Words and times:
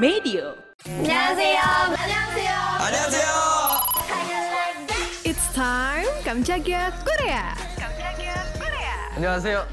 Medio. 0.00 0.56
안녕하세요. 0.86 1.60
안녕하세요. 1.92 2.54
안녕하세요. 2.80 3.28
It's 5.24 5.46
time 5.52 6.08
Kamchaga 6.24 6.90
Korea. 7.04 7.54
안녕하세요. 9.16 9.66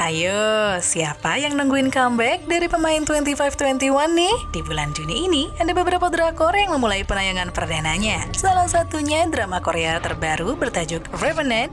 Ayo, 0.00 0.80
siapa 0.80 1.36
yang 1.36 1.60
nungguin 1.60 1.92
comeback 1.92 2.48
dari 2.48 2.72
pemain 2.72 3.04
2521 3.04 4.16
nih? 4.16 4.32
Di 4.48 4.64
bulan 4.64 4.96
Juni 4.96 5.28
ini, 5.28 5.44
ada 5.60 5.76
beberapa 5.76 6.08
drakor 6.08 6.56
yang 6.56 6.72
memulai 6.72 7.04
penayangan 7.04 7.52
perdananya. 7.52 8.24
Salah 8.32 8.64
satunya 8.64 9.28
drama 9.28 9.60
Korea 9.60 10.00
terbaru 10.00 10.56
bertajuk 10.56 11.04
Revenant 11.20 11.68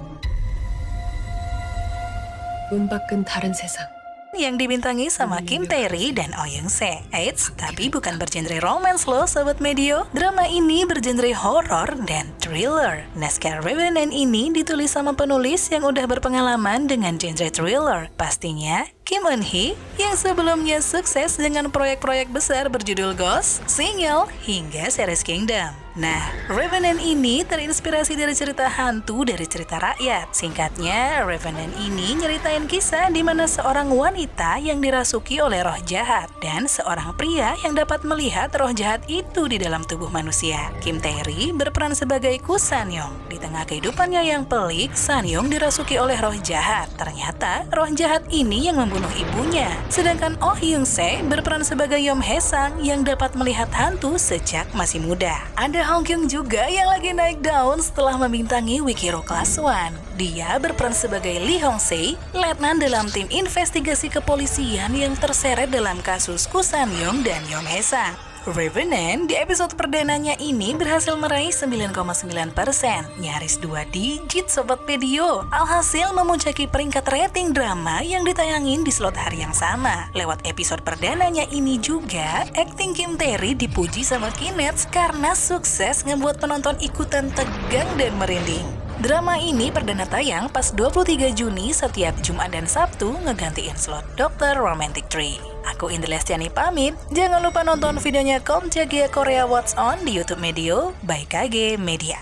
문 2.68 2.90
밖은 2.90 3.24
다른 3.24 3.54
세상. 3.54 3.88
yang 4.33 4.57
dibintangi 4.57 5.13
sama 5.13 5.45
Kim 5.45 5.69
Tae-ri 5.69 6.09
dan 6.17 6.33
Oh 6.41 6.49
Young 6.49 6.73
Se. 6.73 7.05
Eits, 7.13 7.53
tapi 7.53 7.93
bukan 7.93 8.17
bergenre 8.17 8.65
romance 8.65 9.05
loh, 9.05 9.29
Sobat 9.29 9.61
Medio. 9.61 10.09
Drama 10.17 10.49
ini 10.49 10.89
bergenre 10.89 11.37
horror 11.37 11.93
dan 12.09 12.33
thriller. 12.41 13.05
Naskah 13.13 13.61
Revenant 13.61 14.09
ini 14.09 14.49
ditulis 14.49 14.89
sama 14.89 15.13
penulis 15.13 15.69
yang 15.69 15.85
udah 15.85 16.09
berpengalaman 16.09 16.89
dengan 16.89 17.21
genre 17.21 17.53
thriller. 17.53 18.09
Pastinya 18.17 18.89
Kim 19.03 19.27
Eun 19.27 19.43
Hee 19.43 19.75
yang 19.99 20.15
sebelumnya 20.15 20.79
sukses 20.79 21.35
dengan 21.35 21.75
proyek-proyek 21.75 22.31
besar 22.31 22.71
berjudul 22.71 23.19
Ghost, 23.19 23.67
Single, 23.67 24.31
hingga 24.47 24.87
series 24.95 25.27
Kingdom. 25.27 25.75
Nah, 25.93 26.33
Revenant 26.49 26.97
ini 27.05 27.45
terinspirasi 27.45 28.17
dari 28.17 28.33
cerita 28.33 28.65
hantu 28.65 29.29
dari 29.29 29.45
cerita 29.45 29.77
rakyat. 29.77 30.33
Singkatnya, 30.33 31.21
Revenant 31.21 31.69
ini 31.77 32.17
nyeritain 32.17 32.65
kisah 32.65 33.13
di 33.13 33.21
mana 33.21 33.45
seorang 33.45 33.93
wanita 33.93 34.57
yang 34.57 34.81
dirasuki 34.81 35.45
oleh 35.45 35.61
roh 35.61 35.77
jahat 35.85 36.33
dan 36.41 36.65
seorang 36.65 37.13
pria 37.21 37.53
yang 37.61 37.77
dapat 37.77 38.09
melihat 38.09 38.49
roh 38.57 38.73
jahat 38.73 39.05
itu 39.05 39.45
di 39.53 39.61
dalam 39.61 39.85
tubuh 39.85 40.09
manusia. 40.09 40.73
Kim 40.81 40.97
Tae-ri 40.97 41.53
berperan 41.53 41.93
sebagai 41.93 42.41
Ku 42.41 42.57
San-young. 42.57 43.29
Di 43.29 43.37
tengah 43.37 43.69
kehidupannya 43.69 44.33
yang 44.33 44.49
pelik, 44.49 44.97
San-young 44.97 45.53
dirasuki 45.53 46.01
oleh 46.01 46.17
roh 46.25 46.33
jahat. 46.41 46.89
Ternyata, 46.97 47.69
roh 47.69 47.93
jahat 47.93 48.25
ini 48.33 48.73
yang 48.73 48.81
membunuh 48.93 49.17
ibunya. 49.17 49.73
Sedangkan 49.89 50.37
Oh 50.45 50.53
Hyung-se 50.53 51.25
berperan 51.25 51.65
sebagai 51.65 51.97
Yom 51.97 52.21
Hae-sang 52.21 52.77
yang 52.85 53.01
dapat 53.01 53.33
melihat 53.33 53.73
hantu 53.73 54.21
sejak 54.21 54.69
masih 54.77 55.01
muda. 55.01 55.33
Ada 55.57 55.81
Hong 55.89 56.05
Kyung 56.05 56.29
juga 56.29 56.69
yang 56.69 56.93
lagi 56.93 57.17
naik 57.17 57.41
daun 57.41 57.81
setelah 57.81 58.21
membintangi 58.21 58.85
Wikiro 58.85 59.25
Class 59.25 59.57
One. 59.57 59.97
Dia 60.21 60.61
berperan 60.61 60.93
sebagai 60.93 61.41
Lee 61.41 61.65
Hong 61.65 61.81
Se, 61.81 62.21
letnan 62.37 62.85
dalam 62.85 63.09
tim 63.09 63.33
investigasi 63.33 64.13
kepolisian 64.13 64.93
yang 64.93 65.17
terseret 65.17 65.73
dalam 65.73 65.97
kasus 66.05 66.45
Kusan 66.45 66.93
Yong 67.01 67.25
dan 67.25 67.41
Yom 67.49 67.65
Hae-sang. 67.65 68.32
Revenant 68.43 69.31
di 69.31 69.39
episode 69.39 69.79
perdananya 69.79 70.35
ini 70.43 70.75
berhasil 70.75 71.15
meraih 71.15 71.55
9,9 71.55 71.95
persen, 72.51 73.07
nyaris 73.23 73.63
dua 73.63 73.87
digit 73.95 74.51
Sobat 74.51 74.83
Pedio. 74.83 75.47
Alhasil 75.55 76.11
memuncaki 76.11 76.67
peringkat 76.67 77.07
rating 77.07 77.55
drama 77.55 78.03
yang 78.03 78.27
ditayangin 78.27 78.83
di 78.83 78.91
slot 78.91 79.15
hari 79.15 79.47
yang 79.47 79.55
sama. 79.55 80.11
Lewat 80.19 80.43
episode 80.43 80.83
perdananya 80.83 81.47
ini 81.55 81.79
juga, 81.79 82.43
acting 82.59 82.91
Kim 82.99 83.15
Tae-ri 83.15 83.55
dipuji 83.55 84.03
sama 84.03 84.35
Kinets 84.35 84.91
karena 84.91 85.39
sukses 85.39 86.03
ngebuat 86.03 86.43
penonton 86.43 86.75
ikutan 86.83 87.31
tegang 87.39 87.87
dan 87.95 88.11
merinding. 88.19 88.67
Drama 88.99 89.39
ini 89.39 89.71
perdana 89.71 90.03
tayang 90.03 90.51
pas 90.51 90.75
23 90.75 91.31
Juni 91.31 91.71
setiap 91.71 92.19
Jumat 92.27 92.51
dan 92.51 92.67
Sabtu 92.67 93.15
ngegantiin 93.23 93.79
slot 93.79 94.03
Dr. 94.19 94.59
Romantic 94.59 95.07
Tree. 95.07 95.52
Aku 95.71 95.91
Indri 95.91 96.11
Lestiani 96.11 96.51
pamit. 96.51 96.99
Jangan 97.15 97.43
lupa 97.43 97.63
nonton 97.63 97.99
videonya 98.03 98.43
Kom 98.43 98.67
Jagia 98.71 99.07
Korea 99.11 99.47
What's 99.47 99.75
On 99.79 99.99
di 100.03 100.15
YouTube 100.15 100.43
Medio 100.43 100.95
by 101.07 101.27
KG 101.27 101.79
Media. 101.79 102.19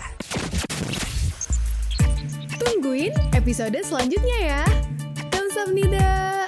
Tungguin 2.61 3.13
episode 3.33 3.77
selanjutnya 3.81 4.37
ya. 4.41 4.63
Kamsahamnida. 5.33 6.40